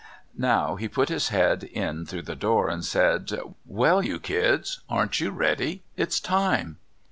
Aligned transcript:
Now 0.35 0.77
he 0.77 0.87
put 0.87 1.09
his 1.09 1.27
head 1.29 1.61
in 1.63 2.07
through 2.07 2.23
the 2.23 2.33
door 2.35 2.69
and 2.69 2.83
said: 2.83 3.29
"Well, 3.67 4.01
you 4.03 4.17
kids, 4.19 4.81
aren't 4.89 5.19
you 5.19 5.29
ready? 5.29 5.83
It's 5.95 6.19
time!" 6.19 6.79